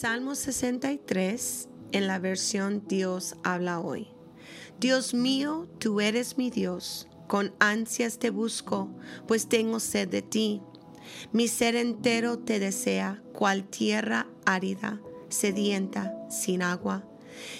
Salmo 0.00 0.34
63 0.34 1.68
en 1.92 2.06
la 2.06 2.18
versión 2.18 2.82
Dios 2.88 3.34
habla 3.44 3.80
hoy. 3.80 4.08
Dios 4.78 5.12
mío, 5.12 5.68
tú 5.78 6.00
eres 6.00 6.38
mi 6.38 6.48
Dios, 6.48 7.06
con 7.28 7.52
ansias 7.58 8.18
te 8.18 8.30
busco, 8.30 8.88
pues 9.28 9.46
tengo 9.46 9.78
sed 9.78 10.08
de 10.08 10.22
ti. 10.22 10.62
Mi 11.32 11.48
ser 11.48 11.76
entero 11.76 12.38
te 12.38 12.58
desea, 12.58 13.22
cual 13.34 13.68
tierra 13.68 14.26
árida, 14.46 15.02
sedienta, 15.28 16.14
sin 16.30 16.62
agua. 16.62 17.06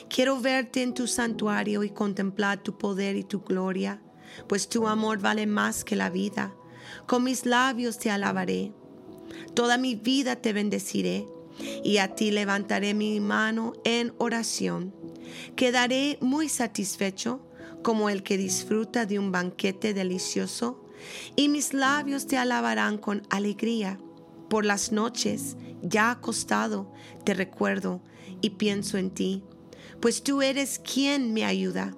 Quiero 0.08 0.40
verte 0.40 0.82
en 0.82 0.94
tu 0.94 1.08
santuario 1.08 1.84
y 1.84 1.90
contemplar 1.90 2.62
tu 2.62 2.78
poder 2.78 3.16
y 3.16 3.22
tu 3.22 3.42
gloria, 3.42 4.00
pues 4.48 4.66
tu 4.66 4.88
amor 4.88 5.18
vale 5.18 5.46
más 5.46 5.84
que 5.84 5.94
la 5.94 6.08
vida. 6.08 6.54
Con 7.06 7.22
mis 7.22 7.44
labios 7.44 7.98
te 7.98 8.10
alabaré. 8.10 8.72
Toda 9.52 9.76
mi 9.76 9.94
vida 9.94 10.36
te 10.36 10.54
bendeciré 10.54 11.26
y 11.84 11.98
a 11.98 12.14
ti 12.14 12.30
levantaré 12.30 12.94
mi 12.94 13.20
mano 13.20 13.72
en 13.84 14.12
oración. 14.18 14.94
Quedaré 15.56 16.18
muy 16.20 16.48
satisfecho 16.48 17.40
como 17.82 18.10
el 18.10 18.22
que 18.22 18.36
disfruta 18.36 19.06
de 19.06 19.18
un 19.18 19.32
banquete 19.32 19.94
delicioso, 19.94 20.84
y 21.34 21.48
mis 21.48 21.72
labios 21.72 22.26
te 22.26 22.36
alabarán 22.36 22.98
con 22.98 23.22
alegría. 23.30 23.98
Por 24.48 24.64
las 24.64 24.92
noches, 24.92 25.56
ya 25.82 26.10
acostado, 26.10 26.92
te 27.24 27.34
recuerdo 27.34 28.02
y 28.40 28.50
pienso 28.50 28.98
en 28.98 29.10
ti, 29.10 29.42
pues 30.00 30.22
tú 30.22 30.42
eres 30.42 30.78
quien 30.78 31.32
me 31.32 31.44
ayuda. 31.44 31.94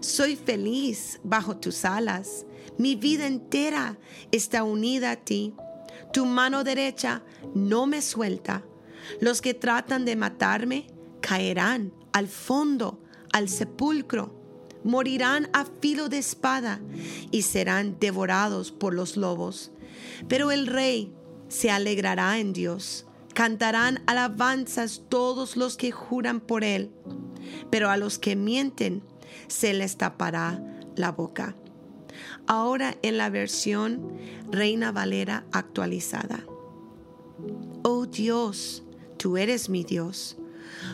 Soy 0.00 0.36
feliz 0.36 1.20
bajo 1.22 1.58
tus 1.58 1.84
alas, 1.84 2.46
mi 2.78 2.96
vida 2.96 3.26
entera 3.26 3.98
está 4.32 4.64
unida 4.64 5.12
a 5.12 5.16
ti. 5.16 5.54
Tu 6.12 6.24
mano 6.26 6.64
derecha 6.64 7.22
no 7.54 7.86
me 7.86 8.02
suelta 8.02 8.64
los 9.20 9.40
que 9.40 9.54
tratan 9.54 10.04
de 10.04 10.16
matarme 10.16 10.86
caerán 11.20 11.92
al 12.12 12.28
fondo, 12.28 13.00
al 13.32 13.48
sepulcro, 13.48 14.34
morirán 14.84 15.48
a 15.52 15.64
filo 15.80 16.08
de 16.08 16.18
espada 16.18 16.80
y 17.30 17.42
serán 17.42 17.98
devorados 18.00 18.72
por 18.72 18.94
los 18.94 19.16
lobos. 19.16 19.72
Pero 20.28 20.50
el 20.50 20.66
rey 20.66 21.12
se 21.48 21.70
alegrará 21.70 22.38
en 22.38 22.52
Dios. 22.52 23.06
Cantarán 23.34 24.02
alabanzas 24.06 25.02
todos 25.08 25.56
los 25.56 25.76
que 25.76 25.92
juran 25.92 26.40
por 26.40 26.64
él, 26.64 26.90
pero 27.70 27.90
a 27.90 27.96
los 27.96 28.18
que 28.18 28.36
mienten 28.36 29.02
se 29.46 29.72
les 29.72 29.96
tapará 29.96 30.62
la 30.96 31.12
boca. 31.12 31.54
Ahora 32.46 32.96
en 33.02 33.18
la 33.18 33.30
versión 33.30 34.16
Reina 34.50 34.90
Valera 34.90 35.44
actualizada. 35.52 36.44
Oh 37.82 38.06
Dios, 38.06 38.82
tú 39.20 39.36
eres 39.36 39.68
mi 39.68 39.84
Dios. 39.84 40.38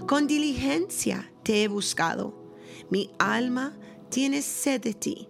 Con 0.09 0.27
diligencia 0.27 1.31
te 1.45 1.63
he 1.63 1.69
buscado. 1.69 2.35
Mi 2.91 3.09
alma 3.21 3.77
tiene 4.11 4.43
sed 4.43 4.81
de 4.81 4.95
ti. 4.95 5.29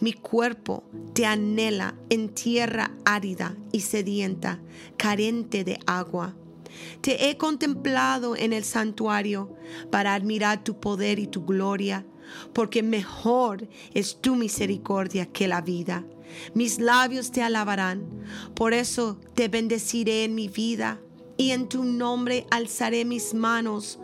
Mi 0.00 0.12
cuerpo 0.12 0.82
te 1.14 1.24
anhela 1.24 1.94
en 2.10 2.30
tierra 2.30 2.90
árida 3.04 3.56
y 3.70 3.80
sedienta, 3.80 4.60
carente 4.96 5.62
de 5.62 5.78
agua. 5.86 6.34
Te 7.00 7.30
he 7.30 7.36
contemplado 7.36 8.34
en 8.34 8.52
el 8.52 8.64
santuario 8.64 9.54
para 9.90 10.14
admirar 10.14 10.64
tu 10.64 10.80
poder 10.80 11.20
y 11.20 11.28
tu 11.28 11.44
gloria, 11.44 12.04
porque 12.52 12.82
mejor 12.82 13.68
es 13.94 14.20
tu 14.20 14.34
misericordia 14.34 15.26
que 15.26 15.46
la 15.46 15.60
vida. 15.60 16.04
Mis 16.54 16.80
labios 16.80 17.30
te 17.30 17.42
alabarán, 17.42 18.04
por 18.54 18.74
eso 18.74 19.20
te 19.34 19.46
bendeciré 19.46 20.24
en 20.24 20.34
mi 20.34 20.48
vida 20.48 21.00
y 21.42 21.50
en 21.50 21.68
tu 21.68 21.82
nombre 21.82 22.46
alzaré 22.50 23.04
mis 23.04 23.34
manos 23.34 23.98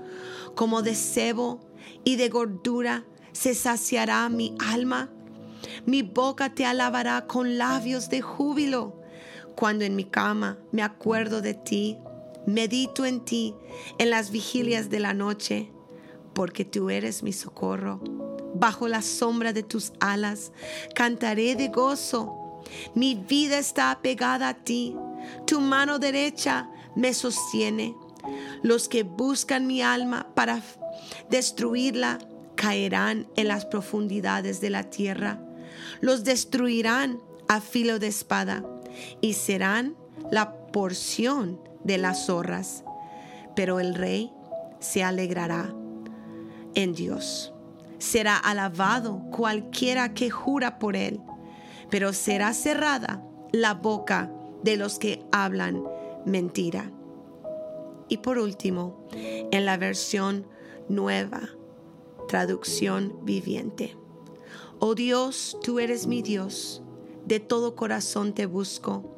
como 0.56 0.82
de 0.82 0.96
cebo 0.96 1.60
y 2.02 2.16
de 2.16 2.28
gordura 2.28 3.04
se 3.30 3.54
saciará 3.54 4.28
mi 4.28 4.56
alma. 4.58 5.08
Mi 5.86 6.02
boca 6.02 6.52
te 6.52 6.66
alabará 6.66 7.28
con 7.28 7.56
labios 7.56 8.10
de 8.10 8.22
júbilo. 8.22 9.00
Cuando 9.54 9.84
en 9.84 9.94
mi 9.94 10.04
cama 10.04 10.58
me 10.72 10.82
acuerdo 10.82 11.40
de 11.40 11.54
ti, 11.54 11.96
medito 12.44 13.06
en 13.06 13.24
ti 13.24 13.54
en 13.98 14.10
las 14.10 14.32
vigilias 14.32 14.90
de 14.90 14.98
la 14.98 15.14
noche, 15.14 15.70
porque 16.34 16.64
tú 16.64 16.90
eres 16.90 17.22
mi 17.22 17.32
socorro. 17.32 18.00
Bajo 18.54 18.88
la 18.88 19.02
sombra 19.02 19.52
de 19.52 19.62
tus 19.62 19.92
alas 20.00 20.50
cantaré 20.92 21.54
de 21.54 21.68
gozo. 21.68 22.64
Mi 22.96 23.14
vida 23.14 23.58
está 23.58 23.96
pegada 24.02 24.48
a 24.48 24.54
ti. 24.54 24.96
Tu 25.46 25.60
mano 25.60 26.00
derecha 26.00 26.68
me 26.98 27.14
sostiene. 27.14 27.94
Los 28.62 28.88
que 28.88 29.04
buscan 29.04 29.66
mi 29.66 29.80
alma 29.82 30.26
para 30.34 30.60
destruirla 31.30 32.18
caerán 32.56 33.28
en 33.36 33.48
las 33.48 33.64
profundidades 33.64 34.60
de 34.60 34.70
la 34.70 34.90
tierra. 34.90 35.40
Los 36.00 36.24
destruirán 36.24 37.20
a 37.46 37.60
filo 37.60 38.00
de 38.00 38.08
espada 38.08 38.64
y 39.20 39.34
serán 39.34 39.96
la 40.32 40.54
porción 40.72 41.60
de 41.84 41.98
las 41.98 42.26
zorras. 42.26 42.82
Pero 43.54 43.78
el 43.78 43.94
rey 43.94 44.32
se 44.80 45.04
alegrará 45.04 45.72
en 46.74 46.94
Dios. 46.94 47.52
Será 47.98 48.36
alabado 48.36 49.22
cualquiera 49.30 50.14
que 50.14 50.30
jura 50.30 50.80
por 50.80 50.96
él, 50.96 51.20
pero 51.90 52.12
será 52.12 52.52
cerrada 52.54 53.22
la 53.52 53.74
boca 53.74 54.32
de 54.64 54.76
los 54.76 54.98
que 54.98 55.24
hablan 55.30 55.84
mentira. 56.28 56.92
Y 58.08 58.18
por 58.18 58.38
último, 58.38 59.06
en 59.12 59.64
la 59.64 59.76
versión 59.76 60.46
nueva, 60.88 61.50
traducción 62.28 63.18
viviente. 63.22 63.96
Oh 64.78 64.94
Dios, 64.94 65.58
tú 65.62 65.80
eres 65.80 66.06
mi 66.06 66.22
Dios, 66.22 66.82
de 67.26 67.40
todo 67.40 67.74
corazón 67.74 68.32
te 68.32 68.46
busco. 68.46 69.16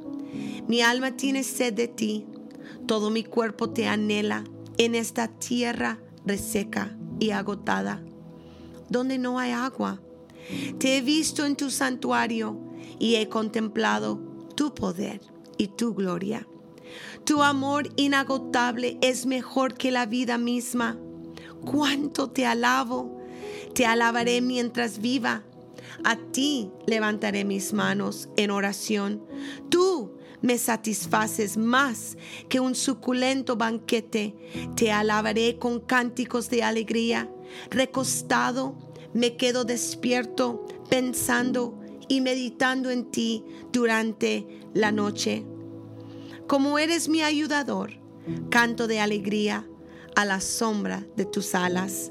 Mi 0.67 0.81
alma 0.81 1.17
tiene 1.17 1.45
sed 1.45 1.75
de 1.75 1.89
ti, 1.89 2.27
todo 2.87 3.11
mi 3.11 3.25
cuerpo 3.25 3.71
te 3.71 3.87
anhela 3.87 4.45
en 4.79 4.95
esta 4.95 5.29
tierra 5.29 6.01
reseca 6.25 6.97
y 7.19 7.31
agotada, 7.31 8.03
donde 8.89 9.19
no 9.19 9.39
hay 9.39 9.53
agua. 9.53 10.01
Te 10.79 10.97
he 10.97 11.01
visto 11.03 11.45
en 11.45 11.57
tu 11.57 11.71
santuario 11.71 12.59
y 12.99 13.17
he 13.17 13.29
contemplado 13.29 14.19
tu 14.55 14.75
poder 14.75 15.21
y 15.59 15.69
tu 15.69 15.95
gloria. 15.95 16.47
Tu 17.25 17.43
amor 17.43 17.89
inagotable 17.97 18.99
es 19.01 19.27
mejor 19.27 19.75
que 19.75 19.91
la 19.91 20.07
vida 20.07 20.39
misma. 20.39 20.99
Cuánto 21.65 22.31
te 22.31 22.47
alabo. 22.47 23.21
Te 23.75 23.87
alabaré 23.87 24.41
mientras 24.41 25.01
viva. 25.01 25.45
A 26.05 26.17
ti 26.17 26.71
levantaré 26.87 27.45
mis 27.45 27.73
manos 27.73 28.29
en 28.37 28.51
oración. 28.51 29.23
Tú 29.69 30.13
me 30.43 30.57
satisfaces 30.59 31.57
más 31.57 32.17
que 32.49 32.61
un 32.61 32.75
suculento 32.75 33.57
banquete. 33.57 34.35
Te 34.77 34.93
alabaré 34.93 35.59
con 35.59 35.81
cánticos 35.81 36.49
de 36.49 36.63
alegría. 36.63 37.31
Recostado, 37.71 38.75
me 39.13 39.37
quedo 39.37 39.65
despierto, 39.65 40.65
pensando 40.89 41.79
y 42.09 42.21
meditando 42.21 42.91
en 42.91 43.11
ti 43.11 43.45
durante 43.73 44.47
la 44.73 44.93
noche 44.93 45.45
como 46.51 46.81
eres 46.81 47.09
mi 47.09 47.23
ayudador, 47.23 47.93
canto 48.49 48.89
de 48.89 48.99
alegría 48.99 49.69
a 50.17 50.25
la 50.25 50.41
sombra 50.41 51.07
de 51.15 51.25
tus 51.25 51.55
alas. 51.55 52.11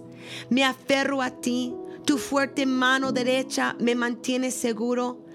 Me 0.49 0.63
aferro 0.63 1.21
a 1.21 1.41
ti, 1.41 1.75
tu 2.05 2.17
fuerte 2.17 2.65
mano 2.65 3.11
derecha 3.11 3.75
me 3.81 3.95
mantiene 3.95 4.51
seguro, 4.51 5.25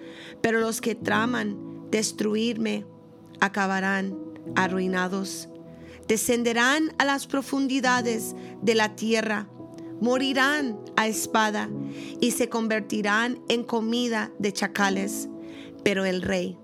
pero 0.41 0.59
los 0.59 0.81
que 0.81 0.95
traman 0.95 1.91
destruirme 1.91 2.87
acabarán 3.41 4.17
arruinados. 4.57 5.51
Descenderán 6.09 6.95
a 6.97 7.05
las 7.05 7.27
profundidades 7.27 8.35
de 8.63 8.75
la 8.75 8.97
tierra, 8.97 9.51
morirán 10.01 10.81
a 10.97 11.09
espada 11.09 11.69
y 12.23 12.31
se 12.31 12.49
convertirán 12.49 13.39
en 13.51 13.65
comida 13.65 14.33
de 14.39 14.55
chacales. 14.55 15.29
Pero 15.83 16.07
el 16.07 16.23
rey 16.23 16.57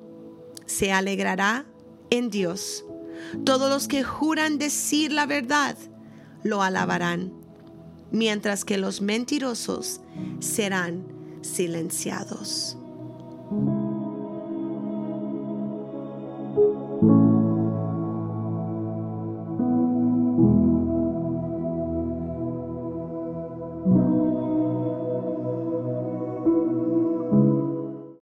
se 0.65 0.91
alegrará 0.91 1.70
en 2.11 2.31
Dios. 2.31 2.85
Todos 3.45 3.71
los 3.71 3.89
que 3.89 4.03
juran 4.03 4.59
decir 4.59 5.13
la 5.13 5.27
verdad 5.27 5.77
lo 6.43 6.63
alabarán, 6.63 7.33
mientras 8.11 8.65
que 8.65 8.79
los 8.79 9.01
mentirosos 9.01 10.01
serán 10.41 11.07
silenciados. 11.43 12.77